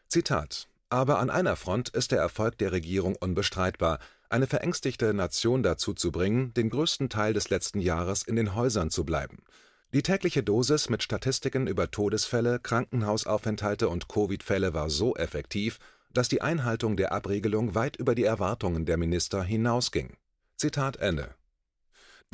Zitat 0.07 0.67
aber 0.93 1.17
an 1.17 1.31
einer 1.31 1.55
Front 1.55 1.89
ist 1.89 2.11
der 2.11 2.19
Erfolg 2.19 2.59
der 2.59 2.71
Regierung 2.71 3.15
unbestreitbar, 3.15 3.97
eine 4.29 4.45
verängstigte 4.45 5.11
Nation 5.11 5.63
dazu 5.63 5.95
zu 5.95 6.11
bringen, 6.11 6.53
den 6.53 6.69
größten 6.69 7.09
Teil 7.09 7.33
des 7.33 7.49
letzten 7.49 7.79
Jahres 7.79 8.21
in 8.21 8.35
den 8.35 8.53
Häusern 8.53 8.91
zu 8.91 9.03
bleiben. 9.03 9.39
Die 9.91 10.03
tägliche 10.03 10.43
Dosis 10.43 10.89
mit 10.89 11.01
Statistiken 11.01 11.65
über 11.65 11.89
Todesfälle, 11.89 12.59
Krankenhausaufenthalte 12.59 13.89
und 13.89 14.07
Covid-Fälle 14.07 14.75
war 14.75 14.91
so 14.91 15.15
effektiv, 15.15 15.79
dass 16.13 16.29
die 16.29 16.43
Einhaltung 16.43 16.95
der 16.95 17.11
Abregelung 17.11 17.73
weit 17.73 17.95
über 17.95 18.13
die 18.13 18.25
Erwartungen 18.25 18.85
der 18.85 18.97
Minister 18.97 19.41
hinausging. 19.41 20.15
Zitat 20.57 20.97
Ende 20.97 21.33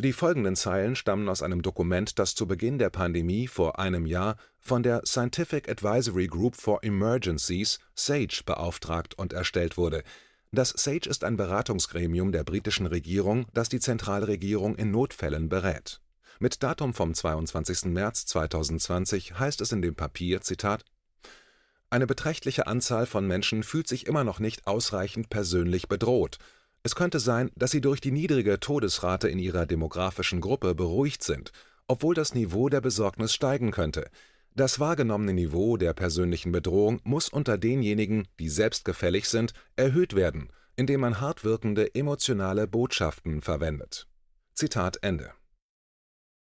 die 0.01 0.13
folgenden 0.13 0.56
Zeilen 0.56 0.96
stammen 0.96 1.27
aus 1.29 1.41
einem 1.41 1.62
Dokument, 1.62 2.20
das 2.20 2.36
zu 2.36 2.48
Beginn 2.48 2.77
der 2.77 2.89
Pandemie 2.89 3.48
vor 3.48 3.79
einem 3.79 4.06
Jahr 4.06 4.38
von 4.60 4.84
der 4.84 5.01
Scientific 5.06 5.70
Advisory 5.70 6.27
Group 6.27 6.56
for 6.56 6.84
Emergencies 6.84 7.79
(SAGE) 7.96 8.44
beauftragt 8.46 9.15
und 9.18 9.34
erstellt 9.34 9.77
wurde. 9.77 10.03
Das 10.51 10.70
SAGE 10.70 11.08
ist 11.10 11.24
ein 11.24 11.38
Beratungsgremium 11.38 12.32
der 12.32 12.44
britischen 12.44 12.86
Regierung, 12.86 13.46
das 13.53 13.70
die 13.70 13.79
Zentralregierung 13.79 14.75
in 14.75 14.91
Notfällen 14.91 15.50
berät. 15.50 16.01
Mit 16.39 16.63
Datum 16.63 16.94
vom 16.94 17.13
22. 17.13 17.86
März 17.86 18.25
2020 18.27 19.38
heißt 19.38 19.62
es 19.62 19.72
in 19.72 19.82
dem 19.82 19.96
Papier: 19.96 20.41
Zitat, 20.41 20.86
Eine 21.89 22.08
beträchtliche 22.08 22.68
Anzahl 22.68 23.06
von 23.06 23.27
Menschen 23.27 23.63
fühlt 23.63 23.88
sich 23.88 24.08
immer 24.08 24.24
noch 24.24 24.39
nicht 24.39 24.65
ausreichend 24.68 25.29
persönlich 25.29 25.88
bedroht 25.88 26.38
es 26.84 26.96
könnte 26.96 27.20
sein, 27.20 27.52
dass 27.56 27.72
sie 27.72 27.82
durch 27.82 28.02
die 28.02 28.12
niedrige 28.12 28.60
Todesrate 28.60 29.28
in 29.28 29.40
ihrer 29.40 29.66
demografischen 29.66 30.42
Gruppe 30.42 30.76
beruhigt 30.76 31.24
sind, 31.24 31.52
obwohl 31.88 32.16
das 32.16 32.34
Niveau 32.34 32.70
der 32.70 32.82
Besorgnis 32.82 33.34
steigen 33.34 33.72
könnte. 33.72 34.10
Das 34.56 34.80
wahrgenommene 34.80 35.34
Niveau 35.34 35.78
der 35.78 35.94
persönlichen 35.94 36.52
Bedrohung 36.52 37.00
muss 37.04 37.30
unter 37.30 37.58
denjenigen, 37.58 38.28
die 38.40 38.50
selbstgefällig 38.50 39.28
sind, 39.28 39.54
erhöht 39.76 40.16
werden, 40.16 40.52
indem 40.76 41.02
man 41.02 41.20
hart 41.20 41.44
wirkende 41.44 41.94
emotionale 41.96 42.68
Botschaften 42.68 43.42
verwendet. 43.42 44.08
Zitat 44.54 45.00
Ende 45.02 45.32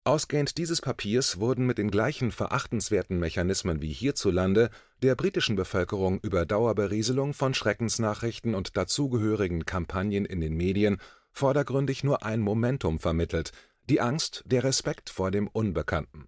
Ausgehend 0.09 0.57
dieses 0.57 0.81
Papiers 0.81 1.39
wurden 1.39 1.67
mit 1.67 1.77
den 1.77 1.91
gleichen 1.91 2.31
verachtenswerten 2.31 3.19
Mechanismen 3.19 3.79
wie 3.79 3.93
hierzulande 3.93 4.71
der 5.03 5.13
britischen 5.13 5.55
Bevölkerung 5.55 6.19
über 6.21 6.47
Dauerberieselung 6.47 7.35
von 7.35 7.53
Schreckensnachrichten 7.53 8.55
und 8.55 8.75
dazugehörigen 8.75 9.65
Kampagnen 9.67 10.25
in 10.25 10.41
den 10.41 10.55
Medien 10.55 10.97
vordergründig 11.31 12.03
nur 12.03 12.25
ein 12.25 12.39
Momentum 12.39 12.97
vermittelt: 12.97 13.51
die 13.87 14.01
Angst, 14.01 14.41
der 14.47 14.63
Respekt 14.63 15.11
vor 15.11 15.29
dem 15.29 15.47
Unbekannten. 15.47 16.27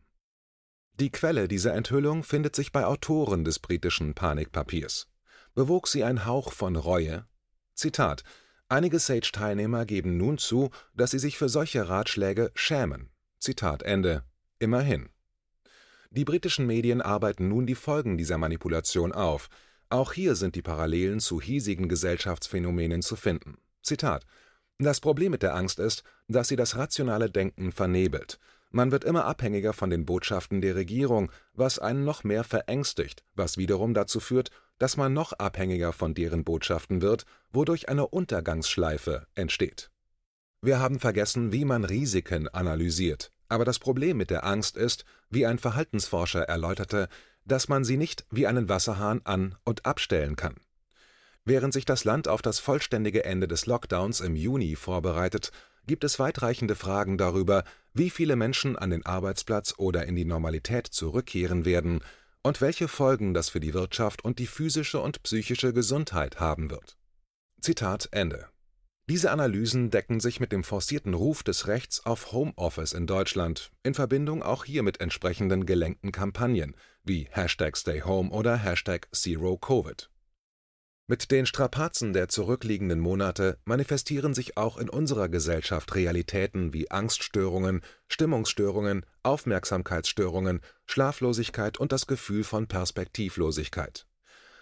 Die 0.99 1.09
Quelle 1.09 1.47
dieser 1.47 1.73
Enthüllung 1.73 2.23
findet 2.23 2.55
sich 2.55 2.71
bei 2.71 2.85
Autoren 2.85 3.45
des 3.45 3.57
britischen 3.57 4.13
Panikpapiers. 4.13 5.07
Bewog 5.55 5.87
sie 5.87 6.03
ein 6.03 6.27
Hauch 6.27 6.53
von 6.53 6.75
Reue? 6.75 7.25
Zitat: 7.73 8.23
Einige 8.69 8.99
Sage-Teilnehmer 8.99 9.87
geben 9.87 10.17
nun 10.17 10.37
zu, 10.37 10.69
dass 10.93 11.09
sie 11.09 11.19
sich 11.19 11.39
für 11.39 11.49
solche 11.49 11.89
Ratschläge 11.89 12.51
schämen 12.53 13.09
Zitat 13.41 13.81
Ende. 13.81 14.23
Immerhin. 14.59 15.09
Die 16.11 16.25
britischen 16.25 16.67
Medien 16.67 17.01
arbeiten 17.01 17.47
nun 17.47 17.65
die 17.65 17.73
Folgen 17.73 18.15
dieser 18.15 18.37
Manipulation 18.37 19.11
auf. 19.11 19.49
Auch 19.89 20.13
hier 20.13 20.35
sind 20.35 20.53
die 20.53 20.61
Parallelen 20.61 21.19
zu 21.19 21.41
hiesigen 21.41 21.89
Gesellschaftsphänomenen 21.89 23.01
zu 23.01 23.15
finden. 23.15 23.57
Zitat 23.81 24.27
Das 24.77 24.99
Problem 24.99 25.31
mit 25.31 25.41
der 25.41 25.55
Angst 25.55 25.79
ist, 25.79 26.03
dass 26.27 26.49
sie 26.49 26.55
das 26.55 26.75
rationale 26.75 27.31
Denken 27.31 27.71
vernebelt. 27.71 28.37
Man 28.69 28.91
wird 28.91 29.03
immer 29.03 29.25
abhängiger 29.25 29.73
von 29.73 29.89
den 29.89 30.05
Botschaften 30.05 30.61
der 30.61 30.75
Regierung, 30.75 31.31
was 31.53 31.79
einen 31.79 32.03
noch 32.03 32.23
mehr 32.23 32.43
verängstigt, 32.43 33.23
was 33.33 33.57
wiederum 33.57 33.95
dazu 33.95 34.19
führt, 34.19 34.51
dass 34.77 34.97
man 34.97 35.13
noch 35.13 35.33
abhängiger 35.33 35.93
von 35.93 36.13
deren 36.13 36.43
Botschaften 36.43 37.01
wird, 37.01 37.25
wodurch 37.51 37.89
eine 37.89 38.05
Untergangsschleife 38.05 39.25
entsteht 39.33 39.90
wir 40.61 40.79
haben 40.79 40.99
vergessen, 40.99 41.51
wie 41.51 41.65
man 41.65 41.83
Risiken 41.83 42.47
analysiert, 42.47 43.31
aber 43.49 43.65
das 43.65 43.79
Problem 43.79 44.17
mit 44.17 44.29
der 44.29 44.45
Angst 44.45 44.77
ist, 44.77 45.05
wie 45.29 45.45
ein 45.45 45.57
Verhaltensforscher 45.57 46.43
erläuterte, 46.43 47.09
dass 47.45 47.67
man 47.67 47.83
sie 47.83 47.97
nicht 47.97 48.25
wie 48.29 48.45
einen 48.45 48.69
Wasserhahn 48.69 49.21
an 49.23 49.55
und 49.63 49.85
abstellen 49.87 50.35
kann. 50.35 50.55
Während 51.43 51.73
sich 51.73 51.85
das 51.85 52.03
Land 52.03 52.27
auf 52.27 52.43
das 52.43 52.59
vollständige 52.59 53.25
Ende 53.25 53.47
des 53.47 53.65
Lockdowns 53.65 54.19
im 54.19 54.35
Juni 54.35 54.75
vorbereitet, 54.75 55.51
gibt 55.87 56.03
es 56.03 56.19
weitreichende 56.19 56.75
Fragen 56.75 57.17
darüber, 57.17 57.63
wie 57.95 58.11
viele 58.11 58.35
Menschen 58.35 58.77
an 58.77 58.91
den 58.91 59.03
Arbeitsplatz 59.03 59.73
oder 59.77 60.05
in 60.05 60.15
die 60.15 60.25
Normalität 60.25 60.85
zurückkehren 60.85 61.65
werden 61.65 62.01
und 62.43 62.61
welche 62.61 62.87
Folgen 62.87 63.33
das 63.33 63.49
für 63.49 63.59
die 63.59 63.73
Wirtschaft 63.73 64.23
und 64.23 64.37
die 64.37 64.45
physische 64.45 64.99
und 64.99 65.23
psychische 65.23 65.73
Gesundheit 65.73 66.39
haben 66.39 66.69
wird. 66.69 66.97
Zitat 67.59 68.09
Ende 68.11 68.50
diese 69.11 69.31
Analysen 69.31 69.89
decken 69.89 70.21
sich 70.21 70.39
mit 70.39 70.53
dem 70.53 70.63
forcierten 70.63 71.13
Ruf 71.13 71.43
des 71.43 71.67
Rechts 71.67 72.05
auf 72.05 72.31
Homeoffice 72.31 72.93
in 72.93 73.07
Deutschland, 73.07 73.69
in 73.83 73.93
Verbindung 73.93 74.41
auch 74.41 74.63
hier 74.63 74.83
mit 74.83 75.01
entsprechenden 75.01 75.65
gelenkten 75.65 76.13
Kampagnen 76.13 76.77
wie 77.03 77.27
#StayHome 77.35 78.29
oder 78.29 78.61
#ZeroCovid. 79.11 80.09
Mit 81.07 81.29
den 81.29 81.45
Strapazen 81.45 82.13
der 82.13 82.29
zurückliegenden 82.29 83.01
Monate 83.01 83.57
manifestieren 83.65 84.33
sich 84.33 84.55
auch 84.55 84.77
in 84.77 84.87
unserer 84.87 85.27
Gesellschaft 85.27 85.93
Realitäten 85.93 86.71
wie 86.71 86.89
Angststörungen, 86.89 87.81
Stimmungsstörungen, 88.07 89.05
Aufmerksamkeitsstörungen, 89.23 90.61
Schlaflosigkeit 90.85 91.77
und 91.77 91.91
das 91.91 92.07
Gefühl 92.07 92.45
von 92.45 92.67
Perspektivlosigkeit. 92.67 94.07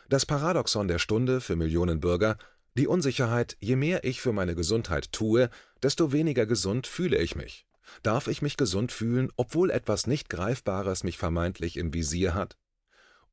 Das 0.08 0.26
Paradoxon 0.26 0.88
der 0.88 0.98
Stunde 0.98 1.40
für 1.40 1.56
Millionen 1.56 2.00
Bürger 2.00 2.40
die 2.80 2.88
Unsicherheit, 2.88 3.58
je 3.60 3.76
mehr 3.76 4.04
ich 4.06 4.22
für 4.22 4.32
meine 4.32 4.56
Gesundheit 4.56 5.12
tue, 5.12 5.50
desto 5.84 6.12
weniger 6.12 6.46
gesund 6.46 6.88
fühle 6.88 7.18
ich 7.18 7.36
mich. 7.36 7.68
Darf 8.04 8.28
ich 8.28 8.42
mich 8.42 8.58
gesund 8.58 8.92
fühlen, 8.92 9.32
obwohl 9.36 9.70
etwas 9.70 10.08
nicht 10.08 10.30
Greifbares 10.30 11.04
mich 11.04 11.18
vermeintlich 11.18 11.78
im 11.78 11.94
Visier 11.94 12.34
hat? 12.34 12.58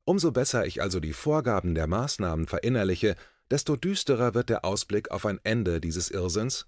Umso 0.05 0.33
besser 0.33 0.67
ich 0.67 0.83
also 0.83 0.99
die 0.99 1.13
Vorgaben 1.13 1.75
der 1.75 1.87
Maßnahmen 1.87 2.47
verinnerliche, 2.47 3.15
desto 3.51 3.77
düsterer 3.77 4.35
wird 4.35 4.49
der 4.49 4.65
Ausblick 4.65 5.11
auf 5.11 5.25
ein 5.25 5.41
Ende 5.45 5.81
dieses 5.81 6.11
Irrsinns. 6.11 6.67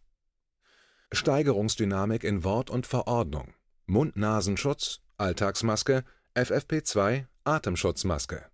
Steigerungsdynamik 1.11 2.23
in 2.23 2.45
Wort 2.45 2.71
und 2.71 2.87
Verordnung. 2.87 3.55
Mund-Nasenschutz, 3.87 5.01
Alltagsmaske, 5.17 6.05
FFP2, 6.35 7.25
Atemschutzmaske 7.45 8.49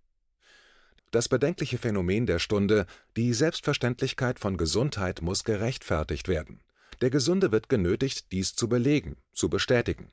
das 1.15 1.29
bedenkliche 1.29 1.77
Phänomen 1.77 2.25
der 2.25 2.39
Stunde, 2.39 2.85
die 3.15 3.33
Selbstverständlichkeit 3.33 4.37
von 4.37 4.57
Gesundheit 4.57 5.21
muss 5.21 5.43
gerechtfertigt 5.43 6.27
werden. 6.27 6.59
Der 7.01 7.09
Gesunde 7.09 7.51
wird 7.51 7.69
genötigt, 7.69 8.31
dies 8.31 8.53
zu 8.53 8.67
belegen, 8.69 9.15
zu 9.33 9.49
bestätigen. 9.49 10.11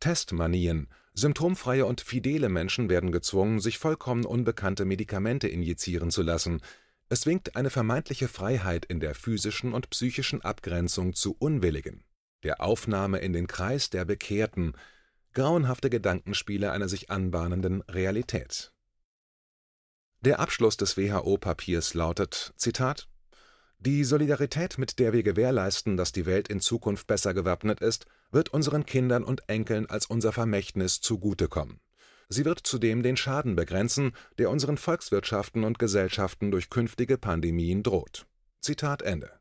Testmanien, 0.00 0.88
symptomfreie 1.14 1.86
und 1.86 2.00
fidele 2.00 2.48
Menschen 2.48 2.90
werden 2.90 3.12
gezwungen, 3.12 3.60
sich 3.60 3.78
vollkommen 3.78 4.24
unbekannte 4.24 4.84
Medikamente 4.84 5.46
injizieren 5.46 6.10
zu 6.10 6.22
lassen. 6.22 6.60
Es 7.08 7.26
winkt 7.26 7.54
eine 7.54 7.70
vermeintliche 7.70 8.26
Freiheit 8.26 8.84
in 8.84 8.98
der 8.98 9.14
physischen 9.14 9.72
und 9.72 9.90
psychischen 9.90 10.42
Abgrenzung 10.42 11.14
zu 11.14 11.36
Unwilligen, 11.38 12.02
der 12.42 12.60
Aufnahme 12.60 13.18
in 13.18 13.32
den 13.32 13.46
Kreis 13.46 13.88
der 13.88 14.04
Bekehrten, 14.04 14.72
grauenhafte 15.32 15.90
Gedankenspiele 15.90 16.72
einer 16.72 16.88
sich 16.88 17.10
anbahnenden 17.10 17.82
Realität. 17.82 18.72
Der 20.22 20.38
Abschluss 20.38 20.76
des 20.76 20.98
WHO-Papiers 20.98 21.94
lautet: 21.94 22.52
Zitat 22.56 23.08
Die 23.78 24.04
Solidarität, 24.04 24.76
mit 24.76 24.98
der 24.98 25.14
wir 25.14 25.22
gewährleisten, 25.22 25.96
dass 25.96 26.12
die 26.12 26.26
Welt 26.26 26.48
in 26.48 26.60
Zukunft 26.60 27.06
besser 27.06 27.32
gewappnet 27.32 27.80
ist, 27.80 28.04
wird 28.30 28.50
unseren 28.50 28.84
Kindern 28.84 29.24
und 29.24 29.48
Enkeln 29.48 29.88
als 29.88 30.04
unser 30.04 30.32
Vermächtnis 30.32 31.00
zugutekommen. 31.00 31.80
Sie 32.28 32.44
wird 32.44 32.60
zudem 32.60 33.02
den 33.02 33.16
Schaden 33.16 33.56
begrenzen, 33.56 34.12
der 34.38 34.50
unseren 34.50 34.76
Volkswirtschaften 34.76 35.64
und 35.64 35.78
Gesellschaften 35.78 36.50
durch 36.50 36.68
künftige 36.68 37.16
Pandemien 37.16 37.82
droht. 37.82 38.26
Zitat 38.60 39.00
Ende. 39.00 39.40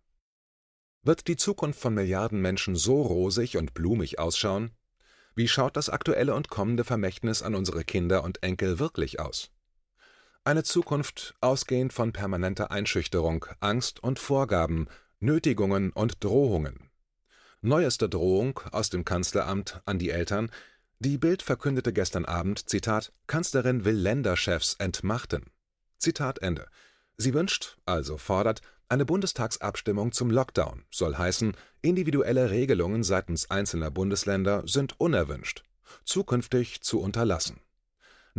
Wird 1.03 1.27
die 1.27 1.36
Zukunft 1.36 1.81
von 1.81 1.93
Milliarden 1.93 2.39
Menschen 2.39 2.77
so 2.77 3.01
rosig 3.01 3.57
und 3.57 3.74
blumig 3.74 4.17
ausschauen? 4.17 4.71
Wie 5.36 5.50
schaut 5.50 5.75
das 5.75 5.89
aktuelle 5.89 6.36
und 6.36 6.48
kommende 6.50 6.86
Vermächtnis 6.86 7.41
an 7.41 7.53
unsere 7.53 7.83
Kinder 7.83 8.24
und 8.24 8.43
Enkel 8.43 8.79
wirklich 8.79 9.19
aus? 9.19 9.51
Eine 10.49 10.63
Zukunft 10.63 11.35
ausgehend 11.41 11.93
von 11.93 12.11
permanenter 12.11 12.71
Einschüchterung, 12.71 13.45
Angst 13.59 14.01
und 14.01 14.17
Vorgaben, 14.17 14.87
Nötigungen 15.19 15.91
und 15.91 16.23
Drohungen. 16.23 16.89
Neueste 17.61 18.09
Drohung 18.09 18.59
aus 18.71 18.89
dem 18.89 19.05
Kanzleramt 19.05 19.79
an 19.85 19.99
die 19.99 20.09
Eltern: 20.09 20.49
Die 20.97 21.19
Bild 21.19 21.43
verkündete 21.43 21.93
gestern 21.93 22.25
Abend, 22.25 22.67
Zitat, 22.67 23.13
Kanzlerin 23.27 23.85
will 23.85 23.93
Länderchefs 23.93 24.73
entmachten. 24.79 25.51
Zitat 25.99 26.39
Ende. 26.39 26.65
Sie 27.15 27.35
wünscht, 27.35 27.77
also 27.85 28.17
fordert, 28.17 28.61
eine 28.87 29.05
Bundestagsabstimmung 29.05 30.13
zum 30.13 30.31
Lockdown, 30.31 30.83
soll 30.89 31.15
heißen, 31.15 31.55
individuelle 31.83 32.49
Regelungen 32.49 33.03
seitens 33.03 33.51
einzelner 33.51 33.91
Bundesländer 33.91 34.63
sind 34.65 34.99
unerwünscht, 34.99 35.63
zukünftig 36.05 36.81
zu 36.81 36.99
unterlassen 36.99 37.61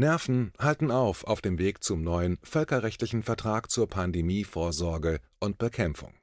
Nerven 0.00 0.54
halten 0.58 0.90
auf 0.90 1.24
auf 1.24 1.42
dem 1.42 1.58
Weg 1.58 1.84
zum 1.84 2.02
neuen 2.02 2.38
völkerrechtlichen 2.42 3.22
Vertrag 3.22 3.70
zur 3.70 3.86
Pandemievorsorge 3.86 5.20
und 5.40 5.58
Bekämpfung. 5.58 6.14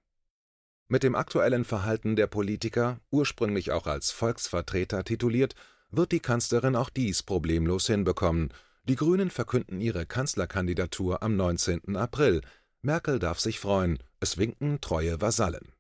Mit 0.87 1.03
dem 1.03 1.13
aktuellen 1.13 1.63
Verhalten 1.63 2.15
der 2.15 2.25
Politiker, 2.25 2.99
ursprünglich 3.11 3.71
auch 3.71 3.85
als 3.85 4.09
Volksvertreter 4.09 5.03
tituliert, 5.03 5.53
wird 5.91 6.11
die 6.11 6.19
Kanzlerin 6.19 6.75
auch 6.75 6.89
dies 6.89 7.21
problemlos 7.21 7.85
hinbekommen. 7.85 8.51
Die 8.85 8.95
Grünen 8.95 9.29
verkünden 9.29 9.79
ihre 9.79 10.07
Kanzlerkandidatur 10.07 11.21
am 11.21 11.35
19. 11.35 11.95
April. 11.97 12.41
Merkel 12.81 13.19
darf 13.19 13.39
sich 13.39 13.59
freuen, 13.59 13.99
es 14.19 14.39
winken 14.39 14.81
treue 14.81 15.21
Vasallen. 15.21 15.71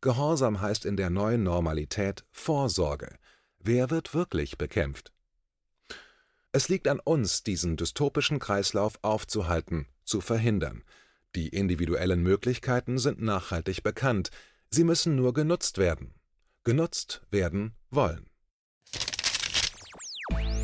Gehorsam 0.00 0.60
heißt 0.60 0.84
in 0.84 0.96
der 0.96 1.10
neuen 1.10 1.42
Normalität 1.42 2.24
Vorsorge. 2.30 3.16
Wer 3.58 3.90
wird 3.90 4.14
wirklich 4.14 4.56
bekämpft? 4.56 5.12
Es 6.52 6.68
liegt 6.68 6.88
an 6.88 6.98
uns, 6.98 7.42
diesen 7.42 7.76
dystopischen 7.76 8.38
Kreislauf 8.38 8.98
aufzuhalten, 9.02 9.86
zu 10.04 10.20
verhindern. 10.20 10.82
Die 11.34 11.48
individuellen 11.48 12.22
Möglichkeiten 12.22 12.98
sind 12.98 13.20
nachhaltig 13.20 13.82
bekannt, 13.82 14.30
sie 14.70 14.84
müssen 14.84 15.14
nur 15.14 15.34
genutzt 15.34 15.76
werden. 15.76 16.14
Genutzt 16.64 17.20
werden 17.30 17.74
wollen. 17.90 18.28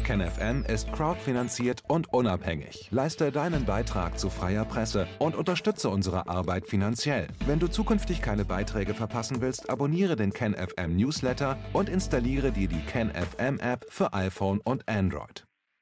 KenFM 0.04 0.64
ist 0.66 0.92
crowdfinanziert 0.92 1.82
und 1.88 2.12
unabhängig. 2.12 2.88
Leiste 2.90 3.32
deinen 3.32 3.64
Beitrag 3.64 4.18
zu 4.18 4.28
freier 4.28 4.66
Presse 4.66 5.06
und 5.18 5.34
unterstütze 5.34 5.88
unsere 5.88 6.28
Arbeit 6.28 6.66
finanziell. 6.66 7.28
Wenn 7.46 7.58
du 7.58 7.68
zukünftig 7.68 8.20
keine 8.20 8.44
Beiträge 8.44 8.92
verpassen 8.92 9.40
willst, 9.40 9.70
abonniere 9.70 10.16
den 10.16 10.32
KenFM 10.32 10.96
Newsletter 10.96 11.58
und 11.72 11.88
installiere 11.88 12.52
dir 12.52 12.68
die 12.68 12.82
KenFM 12.82 13.58
App 13.60 13.86
für 13.88 14.12
iPhone 14.12 14.60
und 14.60 14.86
Android. 14.88 15.46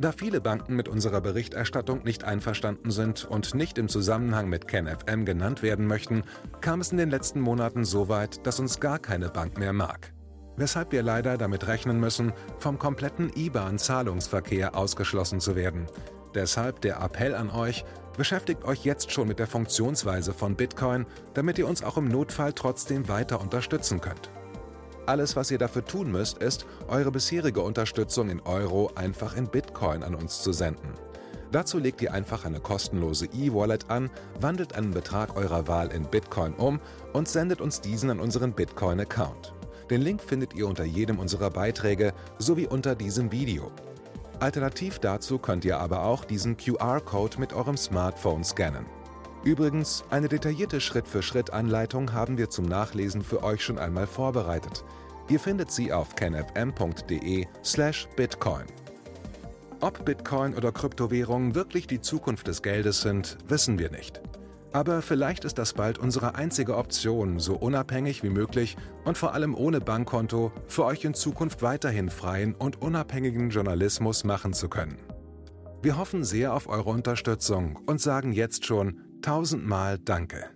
Da 0.00 0.12
viele 0.12 0.40
Banken 0.40 0.76
mit 0.76 0.88
unserer 0.88 1.20
Berichterstattung 1.20 2.04
nicht 2.04 2.24
einverstanden 2.24 2.90
sind 2.90 3.26
und 3.26 3.54
nicht 3.54 3.76
im 3.76 3.86
Zusammenhang 3.86 4.48
mit 4.48 4.66
KenFM 4.66 5.26
genannt 5.26 5.62
werden 5.62 5.86
möchten, 5.86 6.22
kam 6.62 6.80
es 6.80 6.90
in 6.90 6.96
den 6.96 7.10
letzten 7.10 7.38
Monaten 7.38 7.84
so 7.84 8.08
weit, 8.08 8.46
dass 8.46 8.60
uns 8.60 8.80
gar 8.80 8.98
keine 8.98 9.28
Bank 9.28 9.58
mehr 9.58 9.74
mag. 9.74 10.14
Weshalb 10.56 10.92
wir 10.92 11.02
leider 11.02 11.36
damit 11.36 11.66
rechnen 11.66 12.00
müssen, 12.00 12.32
vom 12.60 12.78
kompletten 12.78 13.30
IBAN-Zahlungsverkehr 13.36 14.74
ausgeschlossen 14.74 15.38
zu 15.38 15.54
werden. 15.54 15.84
Deshalb 16.34 16.80
der 16.80 17.02
Appell 17.02 17.34
an 17.34 17.50
euch, 17.50 17.84
beschäftigt 18.16 18.64
euch 18.64 18.86
jetzt 18.86 19.12
schon 19.12 19.28
mit 19.28 19.38
der 19.38 19.48
Funktionsweise 19.48 20.32
von 20.32 20.56
Bitcoin, 20.56 21.04
damit 21.34 21.58
ihr 21.58 21.68
uns 21.68 21.82
auch 21.84 21.98
im 21.98 22.08
Notfall 22.08 22.54
trotzdem 22.54 23.06
weiter 23.06 23.38
unterstützen 23.38 24.00
könnt. 24.00 24.30
Alles, 25.10 25.34
was 25.34 25.50
ihr 25.50 25.58
dafür 25.58 25.84
tun 25.84 26.12
müsst, 26.12 26.38
ist, 26.38 26.66
eure 26.86 27.10
bisherige 27.10 27.62
Unterstützung 27.62 28.30
in 28.30 28.38
Euro 28.42 28.92
einfach 28.94 29.36
in 29.36 29.48
Bitcoin 29.48 29.59
an 29.82 30.14
uns 30.14 30.42
zu 30.42 30.52
senden. 30.52 30.94
Dazu 31.52 31.78
legt 31.78 32.00
ihr 32.00 32.14
einfach 32.14 32.44
eine 32.44 32.60
kostenlose 32.60 33.26
E-Wallet 33.26 33.90
an, 33.90 34.08
wandelt 34.40 34.74
einen 34.74 34.92
Betrag 34.92 35.36
eurer 35.36 35.66
Wahl 35.66 35.88
in 35.88 36.04
Bitcoin 36.04 36.54
um 36.54 36.78
und 37.12 37.28
sendet 37.28 37.60
uns 37.60 37.80
diesen 37.80 38.10
an 38.10 38.20
unseren 38.20 38.52
Bitcoin-Account. 38.52 39.52
Den 39.90 40.02
Link 40.02 40.22
findet 40.22 40.54
ihr 40.54 40.68
unter 40.68 40.84
jedem 40.84 41.18
unserer 41.18 41.50
Beiträge 41.50 42.12
sowie 42.38 42.68
unter 42.68 42.94
diesem 42.94 43.32
Video. 43.32 43.72
Alternativ 44.38 45.00
dazu 45.00 45.38
könnt 45.38 45.64
ihr 45.64 45.80
aber 45.80 46.04
auch 46.04 46.24
diesen 46.24 46.56
QR-Code 46.56 47.40
mit 47.40 47.52
eurem 47.52 47.76
Smartphone 47.76 48.44
scannen. 48.44 48.86
Übrigens, 49.42 50.04
eine 50.10 50.28
detaillierte 50.28 50.80
Schritt-für-Schritt-Anleitung 50.80 52.12
haben 52.12 52.38
wir 52.38 52.50
zum 52.50 52.66
Nachlesen 52.66 53.22
für 53.22 53.42
euch 53.42 53.64
schon 53.64 53.78
einmal 53.78 54.06
vorbereitet. 54.06 54.84
Ihr 55.28 55.40
findet 55.40 55.72
sie 55.72 55.92
auf 55.92 56.14
canfm.de/bitcoin. 56.14 58.66
Ob 59.80 60.04
Bitcoin 60.04 60.54
oder 60.54 60.72
Kryptowährungen 60.72 61.54
wirklich 61.54 61.86
die 61.86 62.00
Zukunft 62.00 62.46
des 62.46 62.62
Geldes 62.62 63.00
sind, 63.00 63.38
wissen 63.48 63.78
wir 63.78 63.90
nicht. 63.90 64.20
Aber 64.72 65.02
vielleicht 65.02 65.44
ist 65.44 65.58
das 65.58 65.72
bald 65.72 65.98
unsere 65.98 66.34
einzige 66.34 66.76
Option, 66.76 67.40
so 67.40 67.56
unabhängig 67.56 68.22
wie 68.22 68.28
möglich 68.28 68.76
und 69.04 69.18
vor 69.18 69.34
allem 69.34 69.54
ohne 69.54 69.80
Bankkonto 69.80 70.52
für 70.68 70.84
euch 70.84 71.04
in 71.04 71.14
Zukunft 71.14 71.62
weiterhin 71.62 72.10
freien 72.10 72.54
und 72.54 72.80
unabhängigen 72.80 73.50
Journalismus 73.50 74.22
machen 74.22 74.52
zu 74.52 74.68
können. 74.68 74.98
Wir 75.82 75.96
hoffen 75.96 76.24
sehr 76.24 76.54
auf 76.54 76.68
eure 76.68 76.90
Unterstützung 76.90 77.80
und 77.86 78.00
sagen 78.00 78.32
jetzt 78.32 78.66
schon 78.66 79.00
tausendmal 79.22 79.98
Danke. 79.98 80.50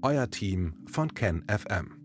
Euer 0.00 0.30
Team 0.30 0.74
von 0.86 1.12
KenFM. 1.12 1.99